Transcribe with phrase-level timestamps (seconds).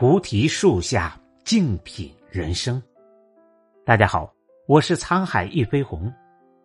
[0.00, 2.82] 菩提树下静品人生。
[3.84, 4.32] 大家好，
[4.66, 6.10] 我是沧海一飞鸿。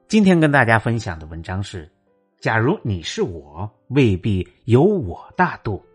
[0.07, 1.91] 今天跟大家分享的文章是：
[2.39, 5.85] 假如你是我，未必有我大度。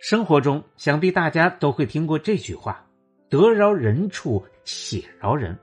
[0.00, 2.84] 生活中，想必大家都会听过这句话
[3.30, 5.56] ：“得饶人处且饶人。”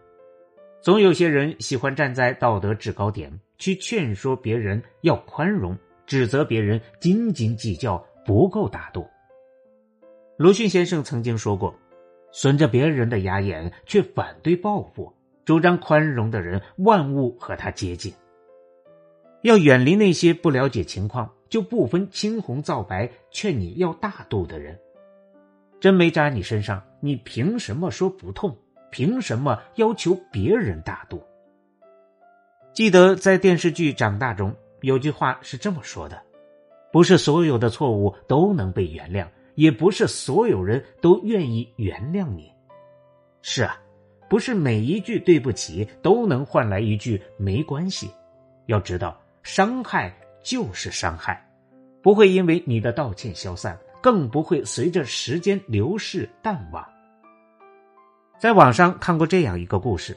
[0.82, 9.06] 总有些人喜欢站在道德制高点去劝说别人要宽容，指责别人斤斤计较不够大度。
[10.38, 11.74] 鲁迅先生曾经说过
[12.32, 15.12] ：“损着别人的牙眼，却反对报复；
[15.44, 18.14] 主张宽容的人，万物和他接近。
[19.42, 24.78] 要远离那些不了解情况就不分青红皂白劝你要大度的人。
[25.80, 28.56] 针没扎你身上，你凭什么说不痛？
[28.92, 31.20] 凭什么要求别人大度？”
[32.74, 36.22] 记得在电视剧《长大》中有句话是这么说的
[36.94, 39.26] ：“不是所有的错误都能被原谅。”
[39.58, 42.54] 也不是所有人都愿意原谅你。
[43.42, 43.76] 是啊，
[44.30, 48.08] 不是每一句对不起都能换来一句没关系。
[48.68, 51.44] 要知道，伤害就是伤害，
[52.04, 56.88] 不会因为你的道歉消散，更不会随着时间流逝淡忘。
[58.38, 60.16] 在网上看过这样一个故事：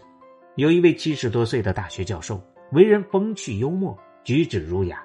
[0.56, 2.38] 有一位七十多岁的大学教授，
[2.72, 5.02] 为人风趣幽默，举止儒雅。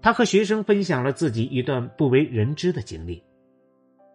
[0.00, 3.20] 他和学生分享了自己一段不为人知的经历。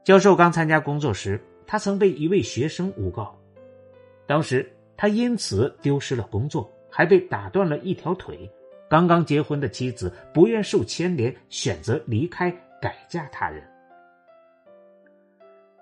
[0.06, 3.36] 教授刚参加工作时，他曾被一位学生诬告，
[4.28, 8.48] 当时他因此丢失了工作，还被打断了一条腿。
[8.88, 13.64] 刚刚结婚的妻子不愿受牵连，选择离开，改嫁他人。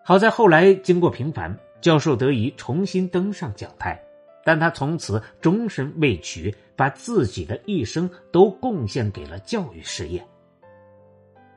[0.05, 4.01] 好在后来经过平反，教授得以重新登上讲台，
[4.45, 10.25] 但他从此终身未娶，把自己的一生都贡献给了教育事业。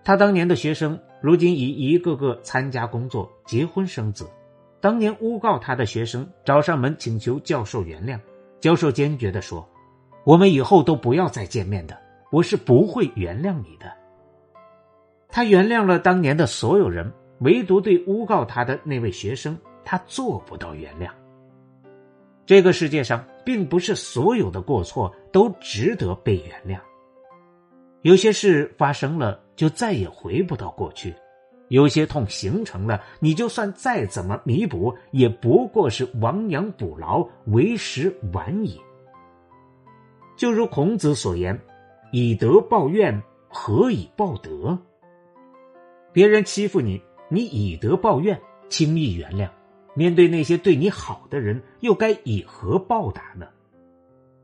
[0.07, 0.97] 他当年的学生。
[1.21, 4.31] 如今已一个个参加工作、结婚生子，
[4.81, 8.21] 当年诬告他的学生找上门请求教授原谅，
[8.61, 9.69] 教授坚决的说
[10.22, 11.99] ：“我们以后都不要再见面的，
[12.31, 13.93] 我是不会原谅你的。”
[15.28, 21.11] 他原谅了当年的所有人，唯独对诬告他的那位学生，他做不到原谅。
[22.45, 26.78] 这个世界上，并不是所有的过错都值得被原谅。
[28.06, 31.11] 有些事发生了，就再也回不到过去；
[31.67, 38.81] 有些痛形成了，你就算再怎么弥补，也不过是亡羊补牢，为时晚矣。
[40.37, 41.61] 就如孔子所言
[42.12, 44.78] ：“以德报怨，何以报德？”
[46.15, 49.49] 别人欺负你，你以德报怨，轻易原谅；
[49.95, 53.49] 面对那些对你好的人，又该以何报答呢？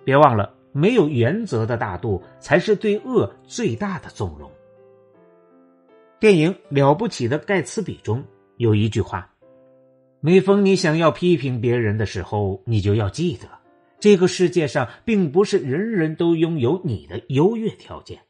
[0.03, 0.53] 别忘了。
[0.73, 4.51] 没有原则的大度，才是对恶最大的纵容。
[6.19, 8.25] 电影《了不起的盖茨比》中
[8.57, 9.31] 有一句话
[10.21, 13.49] ：“每逢你想要批评别人的时候，你就要记得，
[14.01, 18.21] 这个世界上并不是人人都拥有你的优越条件。”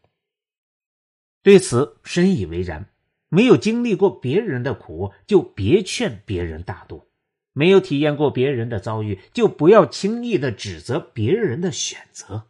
[1.43, 2.87] 对此深以为然。
[3.35, 7.03] 没有经历过别人的苦，就别劝别人大度。
[7.53, 12.49] 没有体验过别人的遭遇，就不要轻易的指责别人的选择。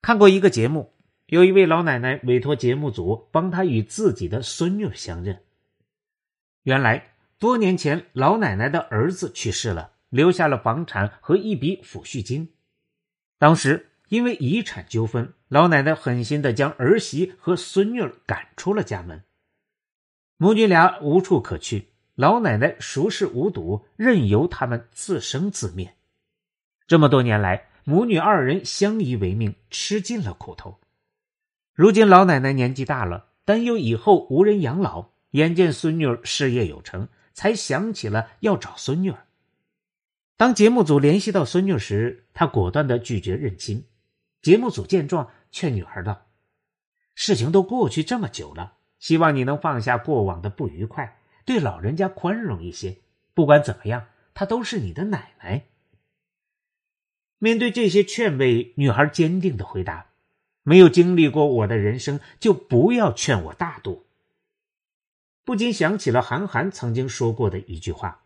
[0.00, 0.92] 看过一个节目，
[1.26, 5.42] 有一位老奶奶委托节目组帮她与自己的孙女相认。
[6.62, 12.54] 原来多年前，老奶奶的儿子去世了，留下了房产和一笔抚恤金。
[13.38, 19.24] 当时因为遗产纠纷，老奶奶狠心的将儿媳和孙女赶出了家门，
[20.36, 21.88] 母女俩无处可去。
[22.14, 25.96] 老奶奶熟视无睹，任由他们自生自灭。
[26.86, 30.78] 这么多年来，母女二人相依为命，吃尽了苦头。
[31.72, 39.26] 如今老奶奶年纪大了，担忧以后无人养老，眼见孙女儿事业有成，才想起了要找孙女儿。
[40.36, 43.84] 当节目组联系到孙女时，她果断的拒绝认亲。
[44.40, 46.26] 节目组见状，劝女孩道
[47.16, 52.96] ：“事情都过去这么久了，希望你能放下过往的不愉快。”对老人家宽容一些，
[53.34, 55.66] 不管怎么样，她都是你的奶奶。
[57.38, 60.06] 面对这些劝慰，女孩坚定的回答
[60.64, 64.06] ：“没有经历过我的人生，就不要劝我大度。”
[65.44, 68.22] 不禁想起了韩寒曾经说过的一句话：“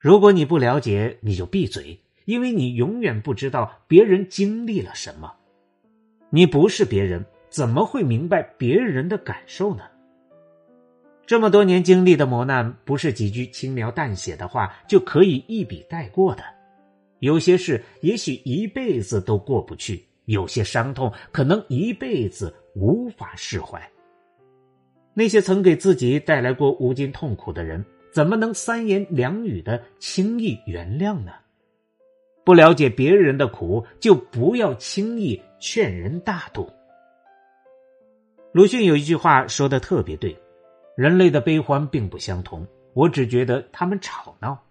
[0.00, 5.36] 如果你不了解，你就闭嘴，因为你永远不知道别人经历了什么。
[6.30, 9.84] 你不是别人，怎么会明白别人的感受呢？”
[11.30, 16.42] 这么多年经历的磨难，不是几句轻描淡写的话就可以一笔带过的。
[17.20, 23.80] 有些事也许一辈子都过不去，有些伤痛可能一辈子无法释怀。
[25.14, 31.30] 那些曾给自己带来过无尽痛苦的人，怎么能三言两语的轻易原谅呢？
[32.44, 36.68] 不了解别人的苦，就不要轻易劝人大度。
[38.50, 40.36] 鲁迅有一句话说的特别对：
[41.00, 44.62] 人类的悲欢并不相同，我只觉得他们吵闹。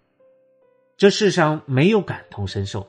[0.95, 2.87] 这世上没有感同身受，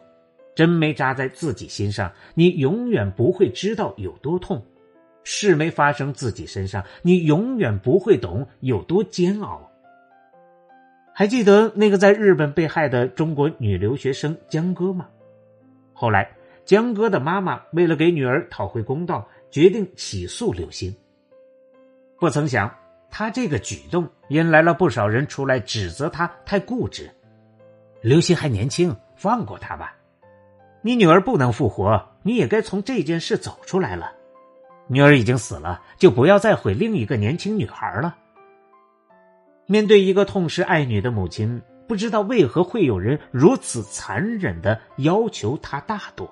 [0.54, 4.62] 针没扎在自己心上，你永远不会知道有多痛。
[5.24, 9.70] 事没发生自己身上，你永远不会懂有多煎熬。
[11.14, 15.08] 还记得那个在日本被害的中国女留学生江歌吗？
[15.94, 16.30] 后来，
[16.66, 20.94] 江歌的妈妈为了给女儿讨回公道，决定起诉刘鑫。
[22.18, 22.70] 不曾想，
[23.10, 27.10] 他这个举动引来了不少人出来指责他太固执。
[28.00, 29.94] 刘鑫还年轻，放过他吧。
[30.82, 34.12] 你女儿不能复活，你也该从这件事走出来了。
[34.86, 38.16] 女儿已经死了，就不要再毁另一个年轻女孩了。
[39.66, 46.28] 面对一个痛失爱女的母亲，不知道为何会有人如此残忍的要求她大度。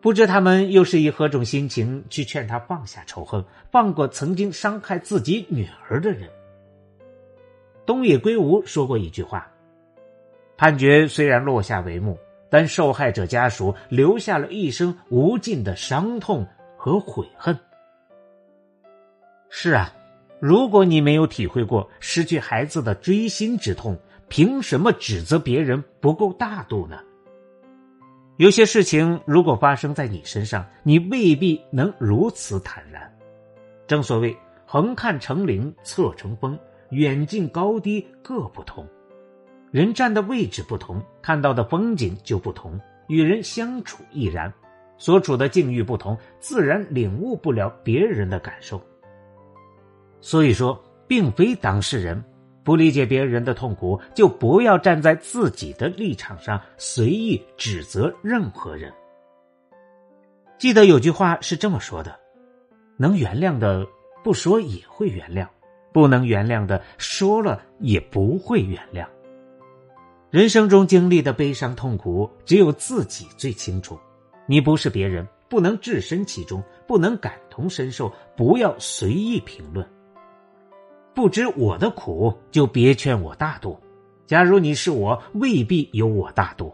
[0.00, 6.30] 不知他们又是以何种心情去劝他放下仇恨，放过曾经伤害自己女儿的人。
[7.84, 9.50] 东野圭吾说过一句话
[10.56, 16.46] ：“判决虽然落下帷幕，但受害者家属留下了一生无尽的伤痛。”
[16.78, 17.58] 和悔恨。
[19.50, 19.92] 是啊，
[20.38, 23.98] 如果你没有体会过失去孩子的锥心之痛，
[24.28, 27.00] 凭什么指责别人不够大度呢？
[28.38, 33.10] 有些事情如果发生在你身上，你未必能如此坦然。
[33.86, 34.36] 正所谓
[34.66, 36.58] “横看成岭侧成峰，
[36.90, 38.86] 远近高低各不同”。
[39.72, 42.78] 人站的位置不同，看到的风景就不同，
[43.08, 44.52] 与人相处亦然。
[44.98, 48.80] 所处的境遇不同，自然领悟不了别人的感受。
[50.20, 50.78] 所以说，
[51.08, 52.22] 并非当事人
[52.66, 58.92] 不理解别人的痛苦，就不要站在自己的立场上随意指责任何人。
[60.58, 62.18] 记得有句话是这么说的
[62.98, 63.86] ：“能原谅的
[64.24, 65.46] 不说也会原谅，
[65.92, 69.06] 不能原谅的说了也不会原谅。”
[70.30, 73.96] 人生中经历的悲伤痛苦，只有自己最清楚。
[74.46, 79.88] 你不是别人，不能置身其中，不能感同身受，不要随意评论。
[81.16, 83.74] 不知我的苦，就别劝我大度。
[84.26, 86.70] 假如你是我，未必有我大度。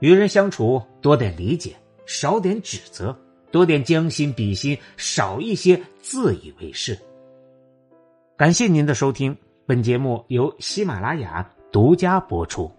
[0.00, 1.74] 与人相处，多点理解，
[2.04, 3.16] 少点指责，
[3.50, 6.96] 多点将心比心，少一些自以为是。
[8.36, 9.34] 感谢您的收听，
[9.64, 12.70] 本节目由喜马拉雅独家播出。